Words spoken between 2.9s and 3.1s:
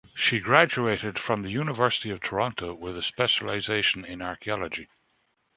a